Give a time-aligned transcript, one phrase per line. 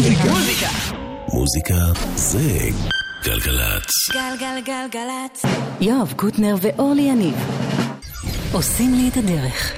[0.00, 0.68] מוזיקה.
[1.32, 1.74] מוזיקה
[2.16, 2.68] זה
[3.24, 3.90] גלגלצ.
[4.12, 5.42] גלגלגלגלצ.
[5.80, 7.34] יואב קוטנר ואורלי יניב
[8.52, 9.72] עושים לי את הדרך.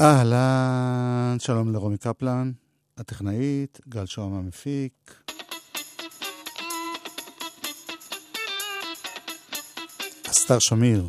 [0.00, 2.52] אהלן, שלום לרומי קפלן,
[2.98, 5.14] הטכנאית, גל שוהם המפיק.
[10.30, 11.08] אסתר שמיר,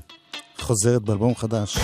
[0.57, 1.77] חוזרת באלבום חדש.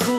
[0.00, 0.17] cool.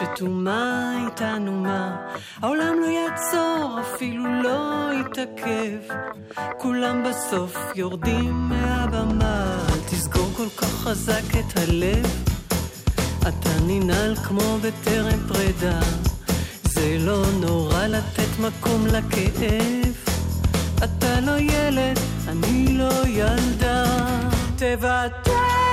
[0.00, 2.06] רוגשת ומה איתנו מה?
[2.42, 5.94] העולם לא יעצור, אפילו לא יתעכב.
[6.58, 12.06] כולם בסוף יורדים מהבמה, אל תסגור כל כך חזק את הלב.
[13.22, 15.80] אתה ננעל כמו בטרם פרידה,
[16.62, 19.96] זה לא נורא לתת מקום לכאב.
[20.84, 21.98] אתה לא ילד,
[22.28, 23.84] אני לא ילדה,
[24.56, 25.71] תוותר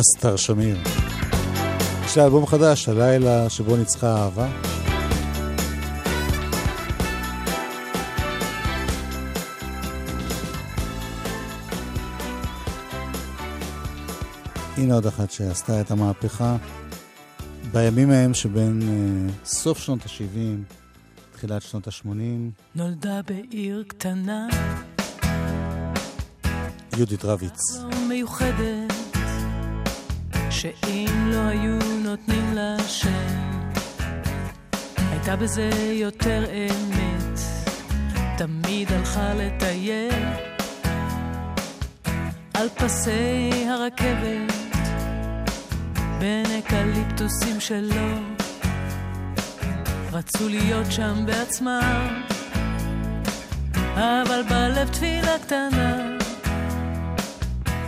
[0.00, 0.78] אסתר שמיר.
[2.04, 4.48] יש לה אלבום חדש, הלילה שבו ניצחה אהבה.
[14.76, 16.56] הנה עוד אחת שעשתה את המהפכה
[17.72, 20.74] בימים ההם שבין uh, סוף שנות ה-70,
[21.32, 22.08] תחילת שנות ה-80.
[22.74, 24.46] נולדה בעיר קטנה.
[26.96, 27.58] יהודית רביץ.
[28.08, 28.97] מיוחדת
[30.58, 33.60] שאם לא היו נותנים לה שם
[35.10, 37.40] הייתה בזה יותר אמת,
[38.38, 40.24] תמיד הלכה לטייל
[42.54, 44.52] על פסי הרכבת
[46.18, 48.18] בין אקליפטוסים שלו.
[50.12, 52.22] רצו להיות שם בעצמם
[53.94, 56.16] אבל בלב תפילה קטנה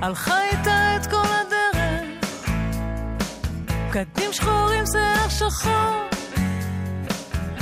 [0.01, 1.40] הלכה איתה את כל הדרך
[3.91, 6.09] בגדים שחורים שיער שחור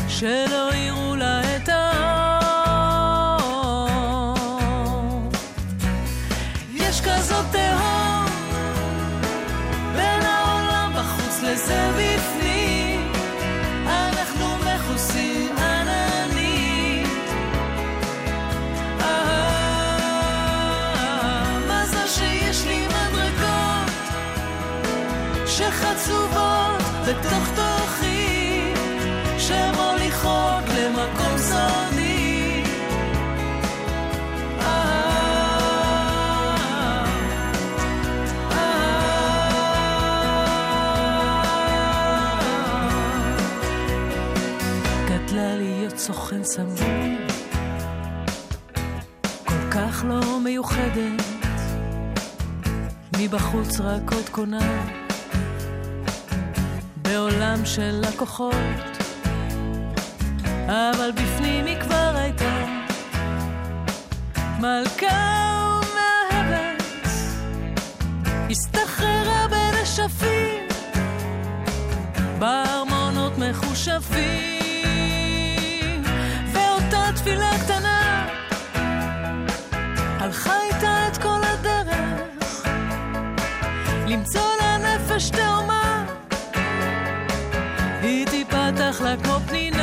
[0.09, 1.78] שלא יראו לה את האור
[46.51, 47.17] סמוי,
[49.45, 51.23] כל כך לא מיוחדת,
[53.19, 54.87] מבחוץ רק עוד קונה,
[56.97, 58.55] בעולם של לקוחות,
[60.67, 62.65] אבל בפנים היא כבר הייתה.
[64.61, 66.83] מלכה ומאהבת,
[68.51, 70.69] הסתחררה בנשפים,
[72.39, 74.58] בארמונות מחושפים,
[77.29, 78.27] תפילה קטנה.
[80.21, 82.67] הלכה איתה את כל הדרך,
[84.07, 86.05] למצוא לה נפש תאומה,
[88.03, 89.78] היא תיפתח לה כמו פנינה.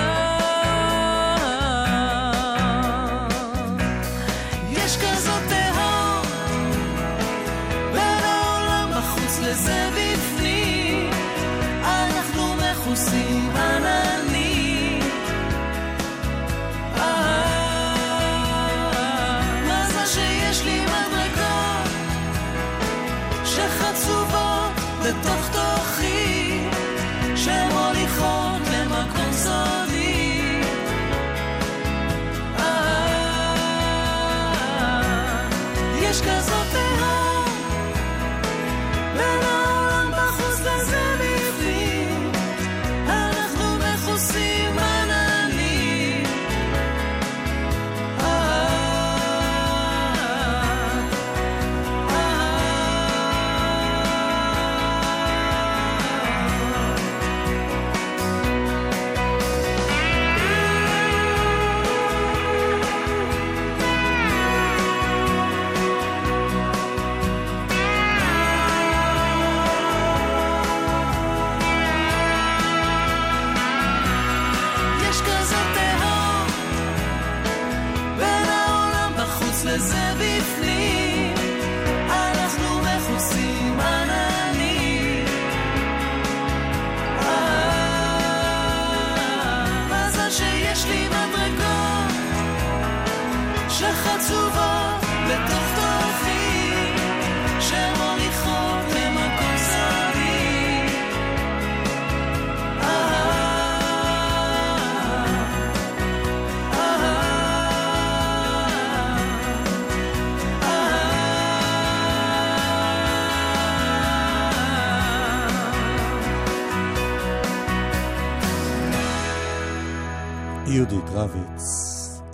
[121.06, 121.64] יהודית רביץ,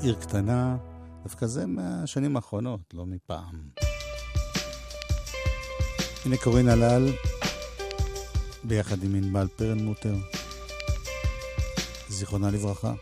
[0.01, 0.78] עיר קטנה,
[1.24, 3.70] דווקא זה מהשנים האחרונות, לא מפעם.
[6.25, 7.10] הנה קורין הלל,
[8.63, 10.16] ביחד עם ענבל פרנמוטר,
[12.10, 12.94] זיכרונה לברכה.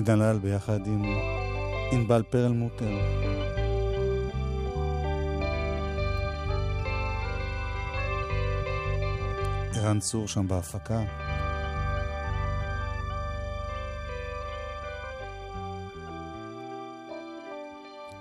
[0.00, 1.02] אורי דנאל ביחד עם
[1.92, 2.90] ענבל פרלמוטר.
[9.74, 11.02] ערן צור שם בהפקה.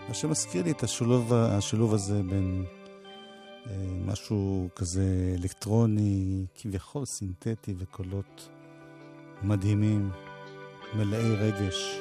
[0.08, 2.66] מה שמזכיר לי את השילוב, השילוב הזה בין
[3.68, 3.74] אה,
[4.06, 8.50] משהו כזה אלקטרוני, כביכול סינתטי וקולות
[9.42, 10.29] מדהימים.
[10.94, 12.00] מלאי רגש.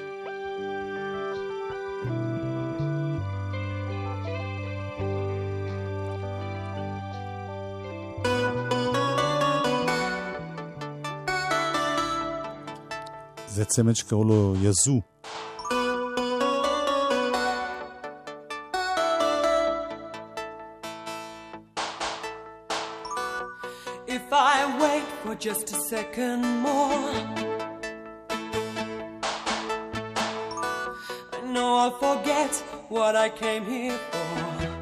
[13.47, 15.01] זה צמד שקראו לו יזו.
[24.07, 26.78] If I wait for just a second more
[33.09, 34.78] what I came here for.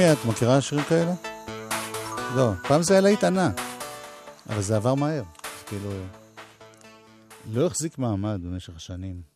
[0.00, 1.12] תשמעי, את מכירה שירים כאלה?
[2.36, 3.60] לא, פעם זה היה להיט ענק,
[4.48, 5.22] אבל זה עבר מהר.
[5.66, 5.90] כאילו,
[7.52, 9.29] לא החזיק מעמד במשך השנים.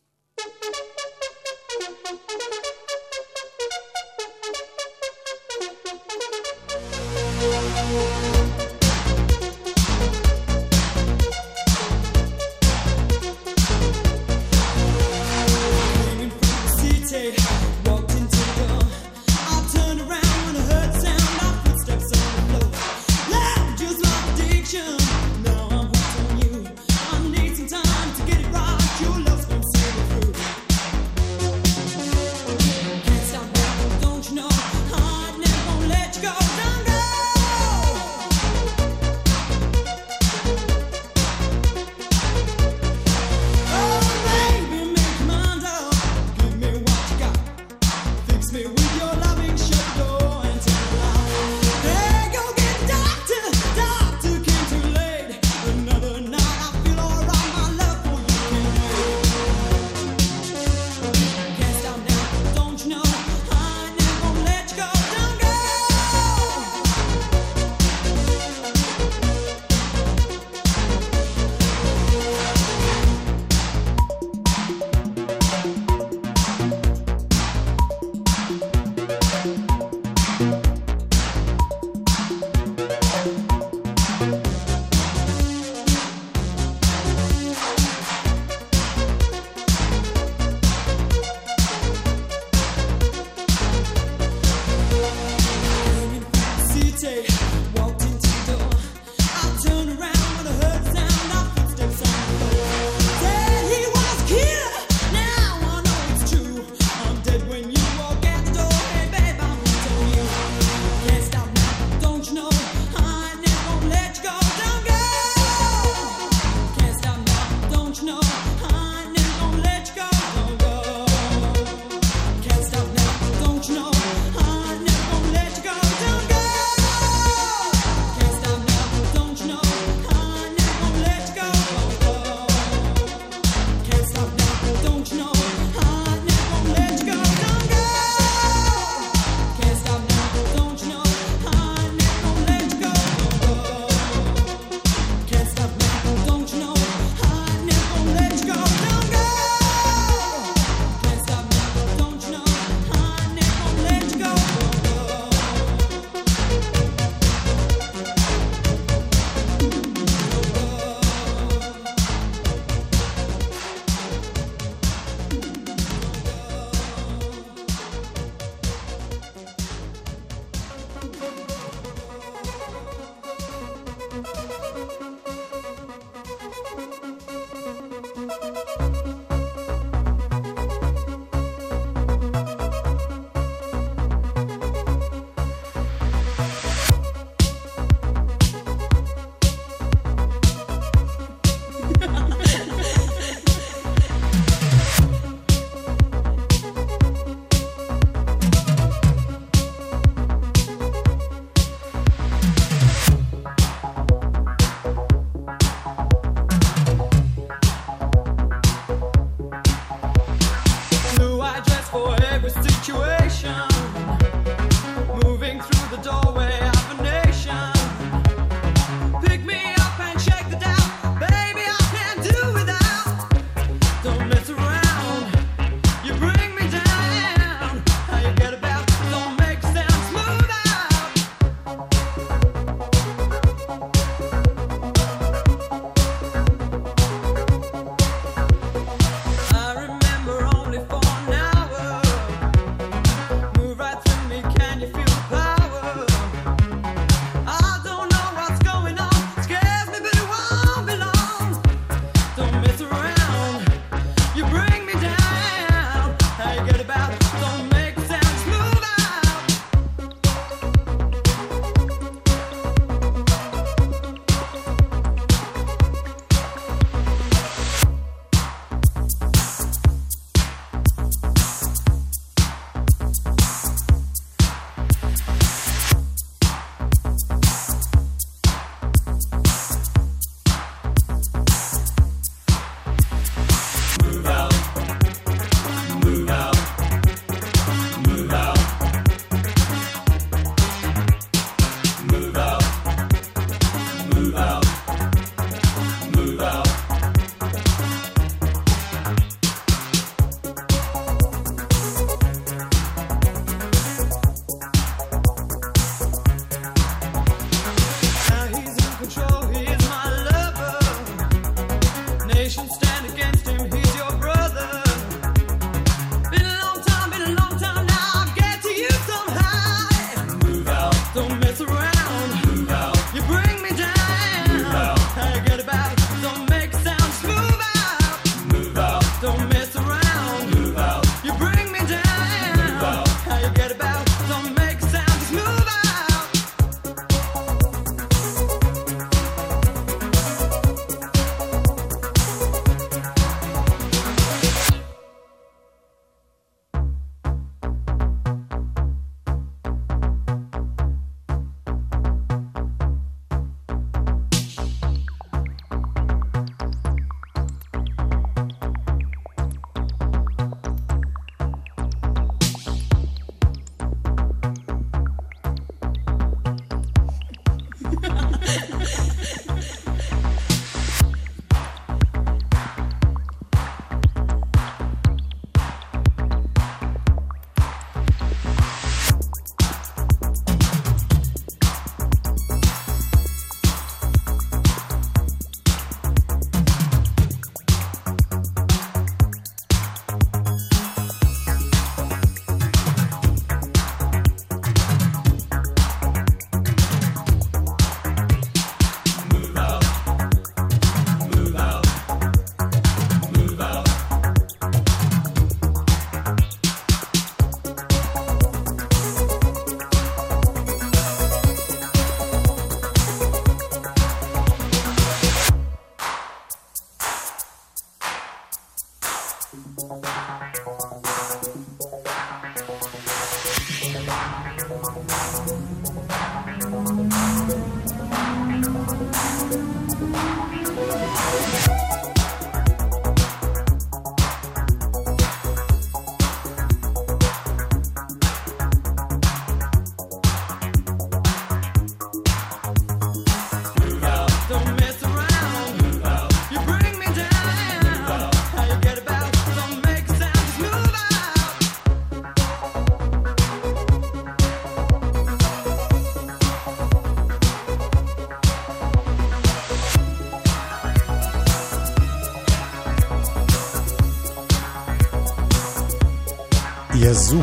[467.05, 467.39] יזו.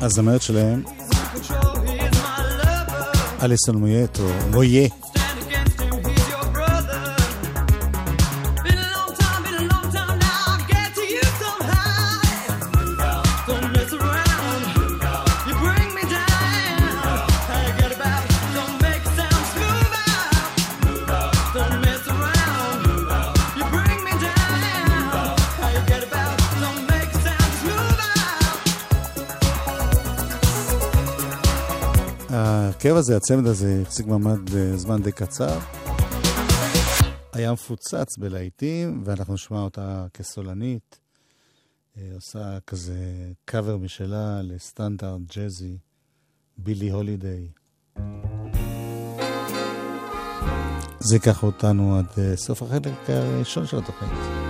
[0.00, 0.82] הזמרת שלהם,
[3.42, 4.18] אליסון מויאט
[4.50, 5.03] מויה.
[32.84, 35.58] ההרכב הזה, הצמד הזה, החזיק מעמד אה, זמן די קצר.
[37.32, 41.00] היה מפוצץ בלהיטים, ואנחנו נשמע אותה כסולנית.
[41.96, 42.96] אה, עושה כזה
[43.44, 45.78] קאבר משלה לסטנדרט ג'אזי,
[46.58, 47.48] בילי הולידיי.
[51.00, 54.43] זה ייקח אותנו עד אה, סוף החלק הראשון של התוכנית.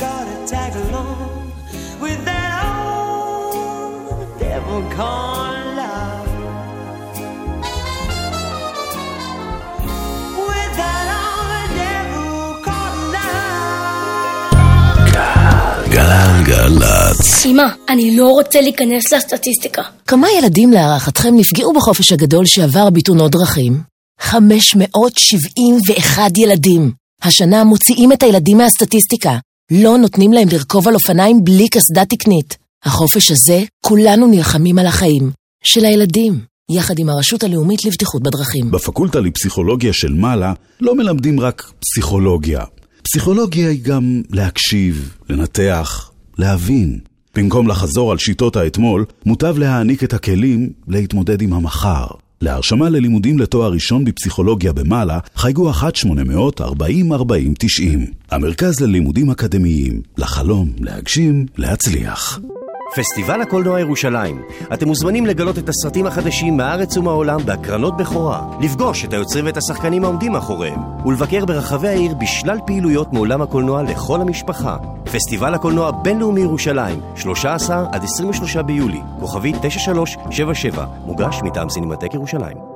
[0.00, 1.52] gotta tag along
[2.00, 6.28] with that old devil gone love.
[15.90, 17.46] גלגלצ.
[17.46, 19.82] אמא, אני לא רוצה להיכנס לסטטיסטיקה.
[20.06, 23.80] כמה ילדים להערכתכם נפגעו בחופש הגדול שעבר בתאונות דרכים?
[24.20, 26.92] 571 ילדים.
[27.22, 29.38] השנה מוציאים את הילדים מהסטטיסטיקה,
[29.70, 32.56] לא נותנים להם לרכוב על אופניים בלי קסדה תקנית.
[32.84, 35.30] החופש הזה, כולנו נלחמים על החיים.
[35.64, 36.40] של הילדים.
[36.70, 38.70] יחד עם הרשות הלאומית לבטיחות בדרכים.
[38.70, 42.64] בפקולטה לפסיכולוגיה של מעלה לא מלמדים רק פסיכולוגיה.
[43.02, 46.98] פסיכולוגיה היא גם להקשיב, לנתח, להבין.
[47.34, 52.06] במקום לחזור על שיטות האתמול, מוטב להעניק את הכלים להתמודד עם המחר.
[52.44, 55.80] להרשמה ללימודים לתואר ראשון בפסיכולוגיה במעלה, חייגו 1-800-4040-90.
[58.30, 62.40] המרכז ללימודים אקדמיים, לחלום, להגשים, להצליח.
[62.96, 64.42] פסטיבל הקולנוע ירושלים.
[64.72, 70.04] אתם מוזמנים לגלות את הסרטים החדשים מהארץ ומהעולם בהקרנות בכורה, לפגוש את היוצרים ואת השחקנים
[70.04, 74.76] העומדים מאחוריהם, ולבקר ברחבי העיר בשלל פעילויות מעולם הקולנוע לכל המשפחה.
[75.04, 82.73] פסטיבל הקולנוע בינלאומי ירושלים, 13 עד 23 ביולי, כוכבי 9377, מוגש מטעם סינמטק ירושלים.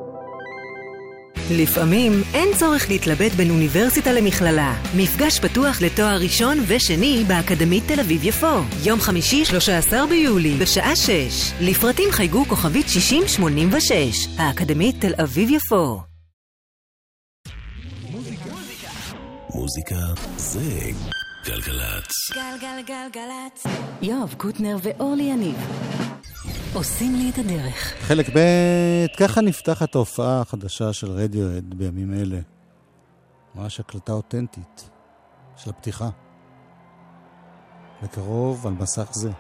[1.51, 4.75] לפעמים אין צורך להתלבט בין אוניברסיטה למכללה.
[4.97, 8.61] מפגש פתוח לתואר ראשון ושני באקדמית תל אביב-יפו.
[8.85, 11.53] יום חמישי, 13 ביולי, בשעה 6.
[11.61, 14.27] לפרטים חייגו כוכבית 6086.
[14.39, 16.01] האקדמית תל אביב-יפו.
[19.55, 19.97] מוזיקה
[20.37, 20.61] זה
[21.47, 22.13] גלגלצ.
[22.35, 23.67] גלגלגלגלצ.
[24.03, 25.57] יואב קוטנר ואורלי יניב
[26.79, 27.95] עושים לי את הדרך.
[28.01, 28.41] חלק ב',
[29.19, 32.39] ככה נפתחת ההופעה החדשה של רדיואד בימים אלה.
[33.55, 34.91] ממש הקלטה אותנטית
[35.57, 36.09] של הפתיחה.
[38.03, 39.31] בקרוב על מסך זה.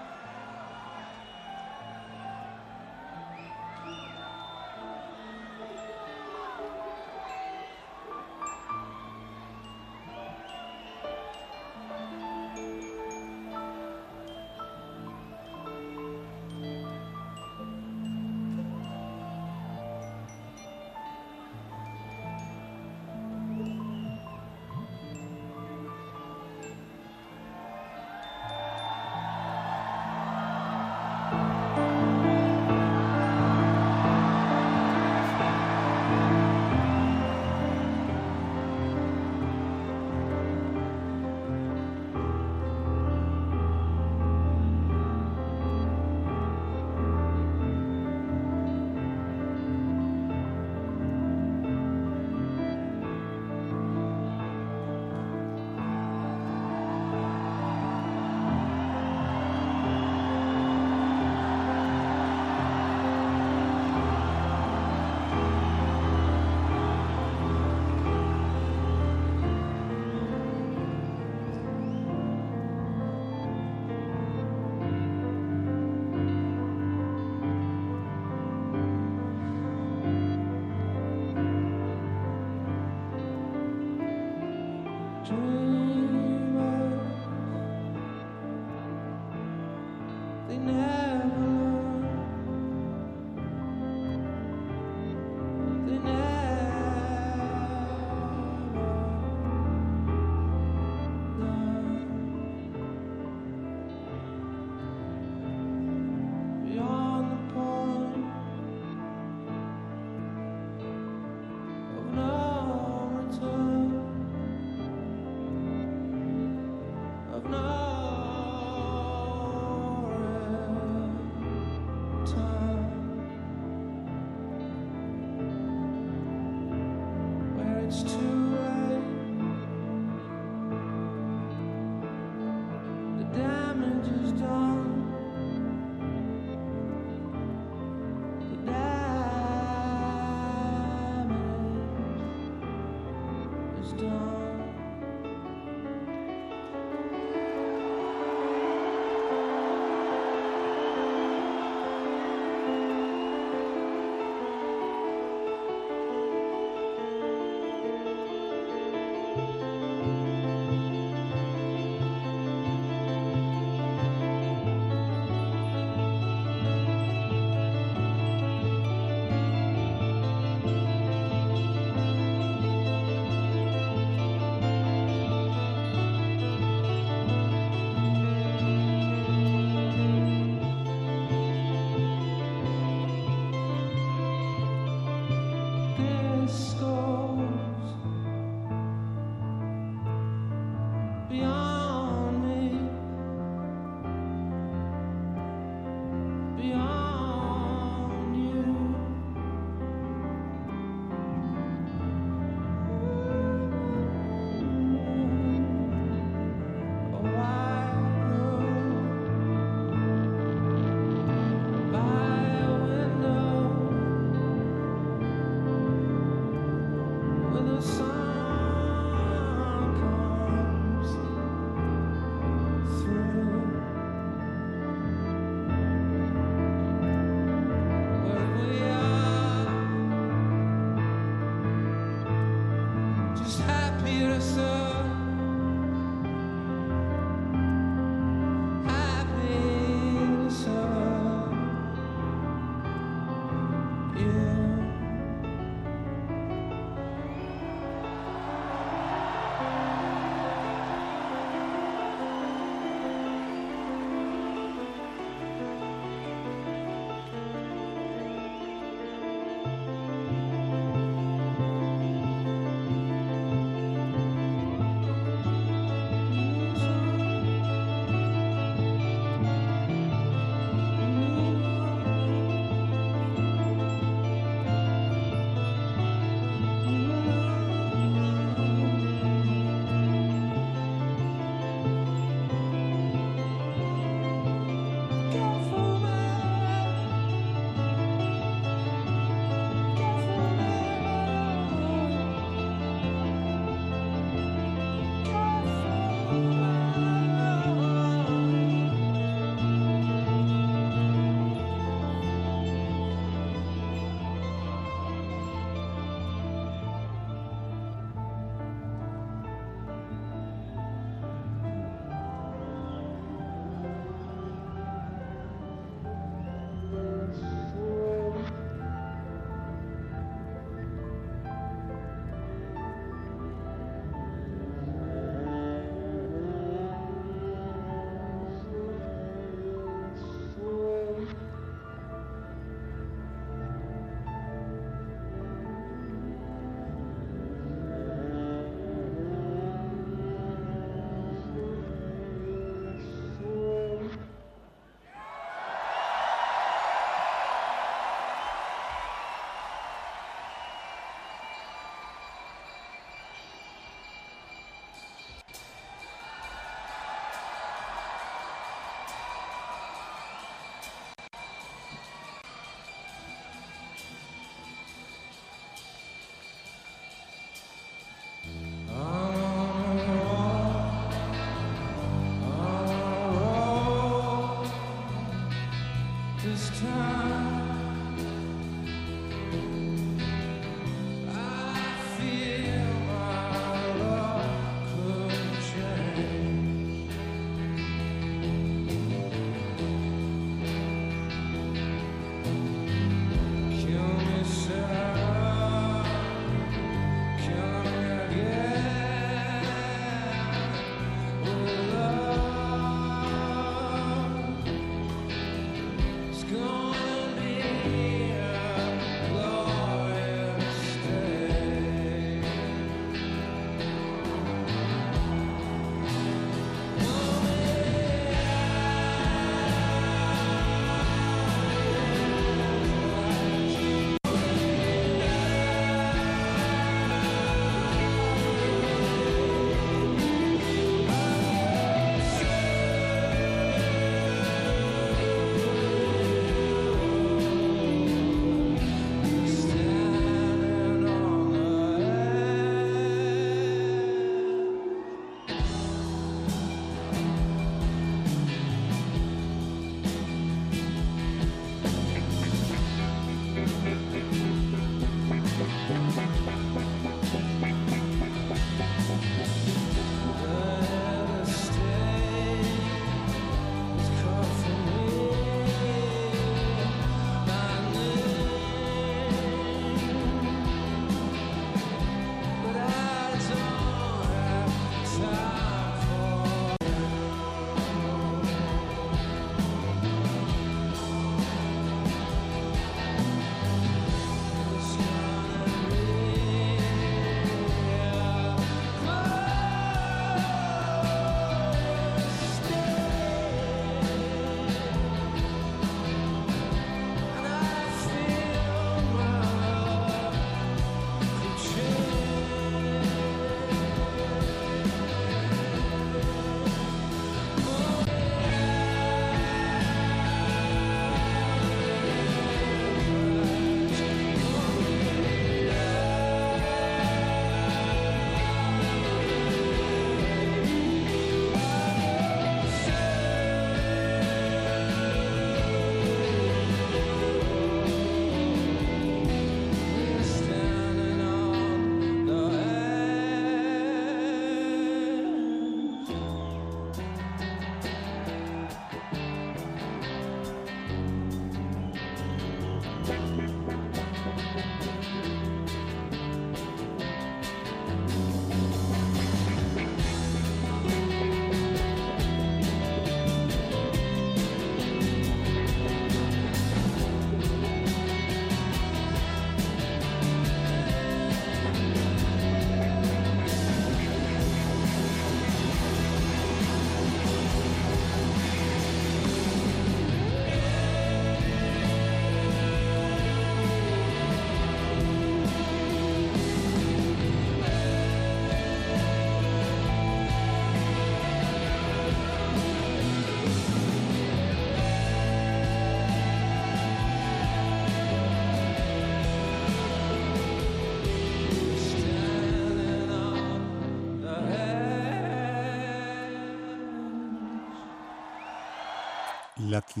[599.68, 600.00] לקי.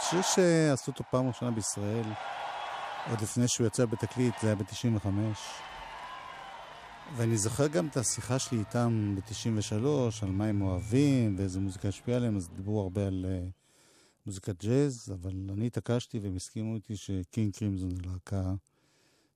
[0.00, 2.04] שיר שעשו אותו פעם ראשונה בישראל,
[3.10, 5.06] עוד לפני שהוא יצא בתקליט, זה היה ב-95.
[7.16, 9.84] ואני זוכר גם את השיחה שלי איתם ב-93,
[10.22, 13.50] על מה הם אוהבים ואיזה מוזיקה השפיעה עליהם, אז דיברו הרבה על uh,
[14.26, 18.54] מוזיקת ג'אז, אבל אני התעקשתי והם הסכימו איתי שקינג קרימזון זו להקה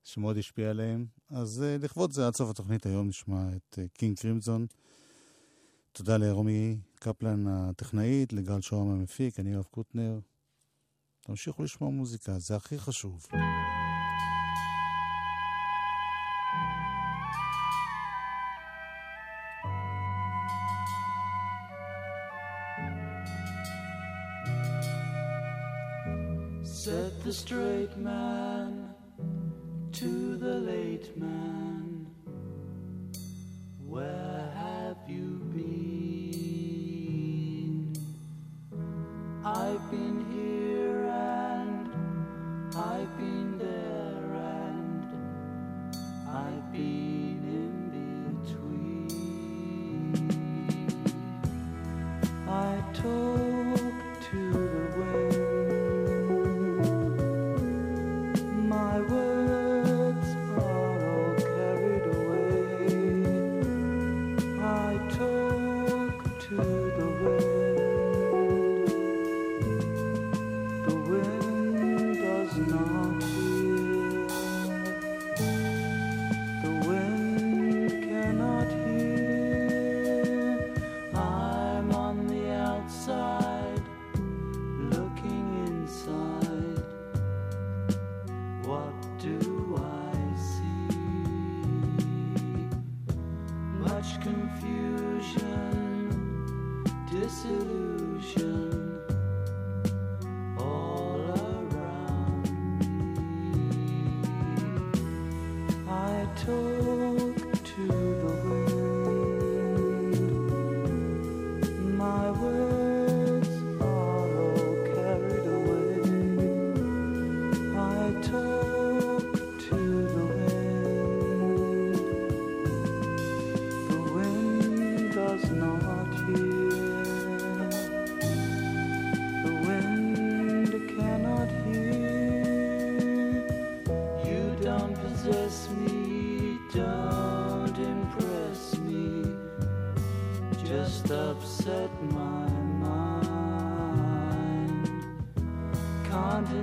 [0.05, 1.07] שמאוד השפיעה עליהם.
[1.31, 4.67] אז uh, לכבוד זה, עד סוף התוכנית היום נשמע את uh, קינג קרימזון.
[5.93, 10.19] תודה לרומי קפלן הטכנאית, לגל שוהם המפיק, אני יואב קוטנר.
[11.21, 13.27] תמשיכו לשמוע מוזיקה, זה הכי חשוב.
[26.85, 28.71] Said the straight man
[29.99, 30.11] to
[30.45, 31.87] the late man,
[33.93, 36.02] Where have you been?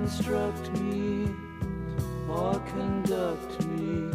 [0.02, 1.28] Instruct me
[2.26, 4.10] or conduct me.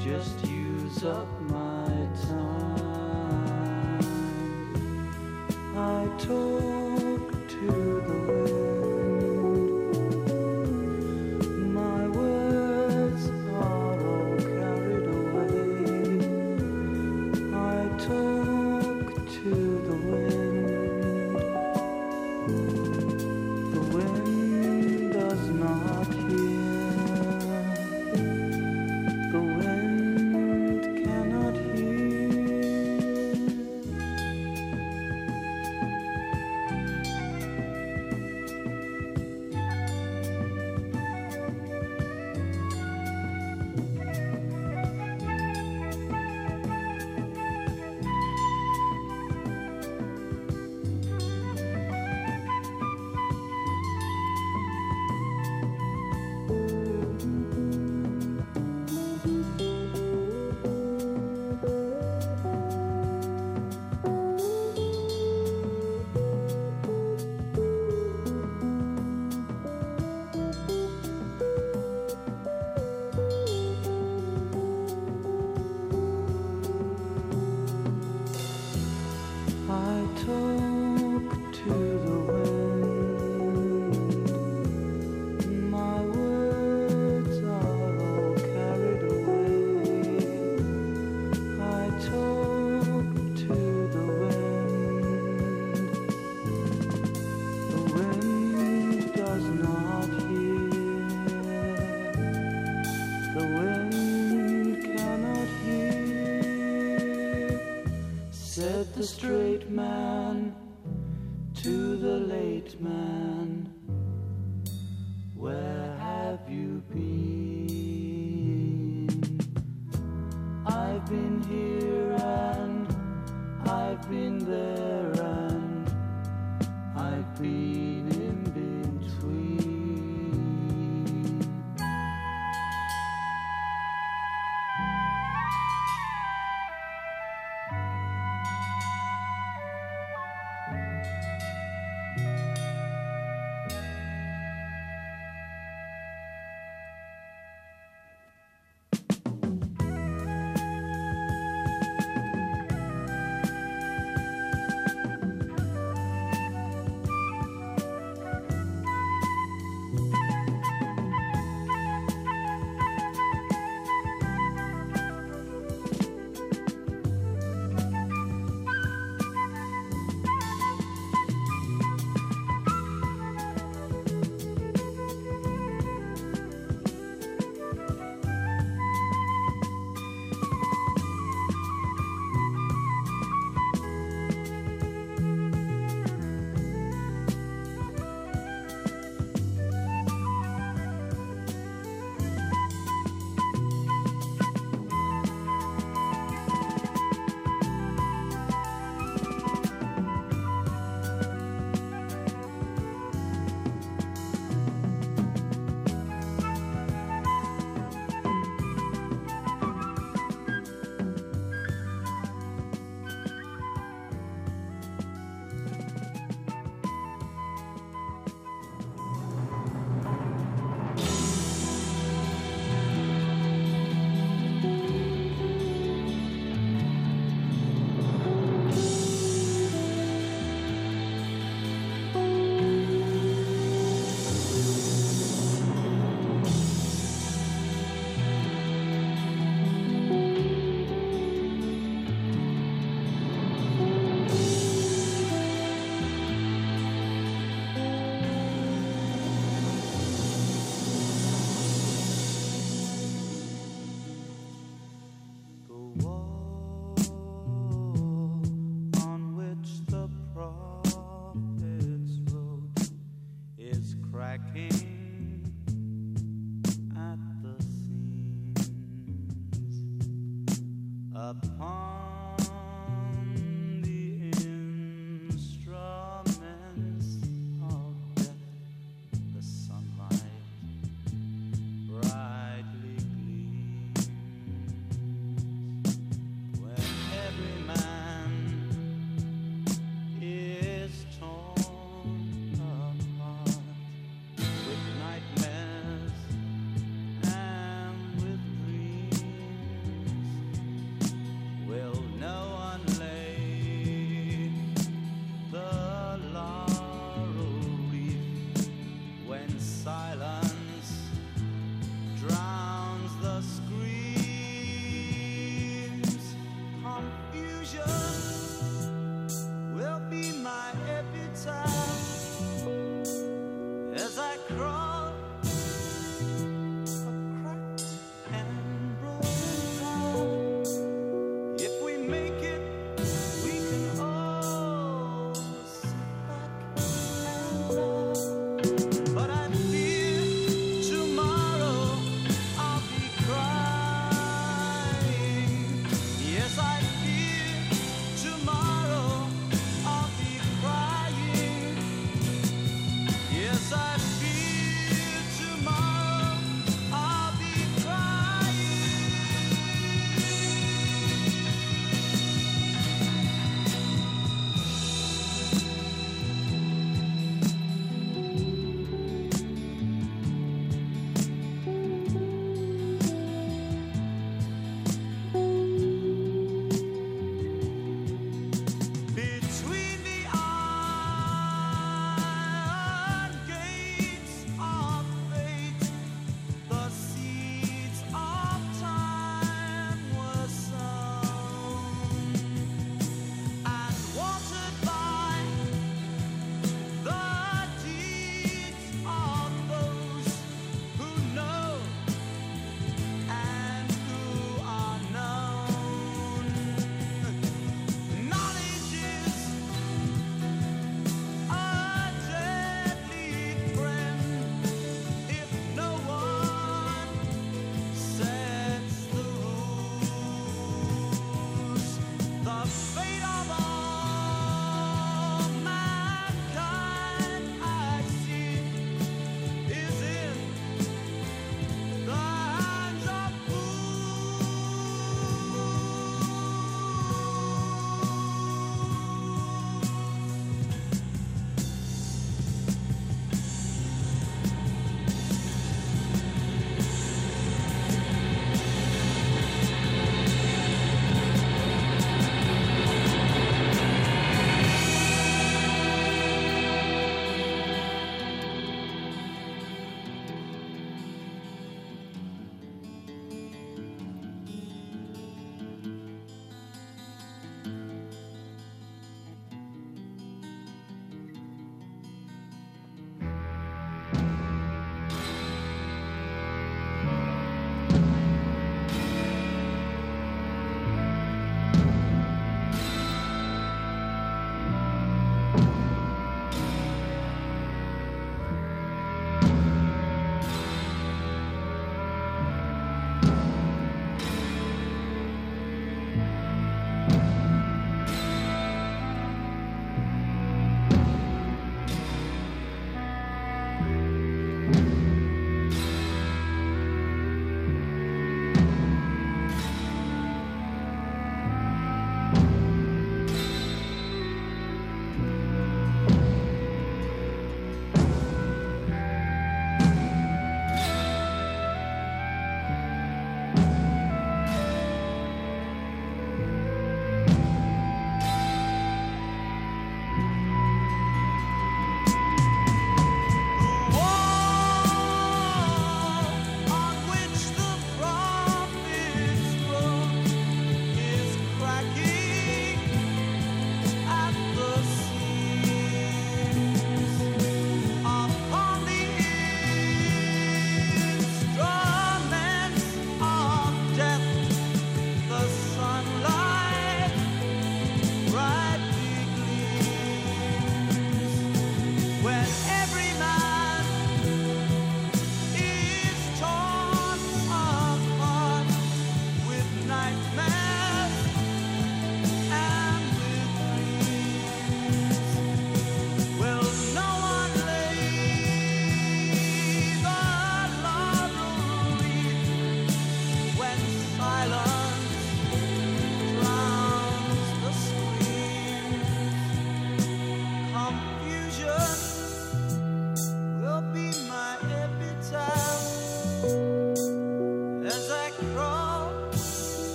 [0.00, 1.39] Just use up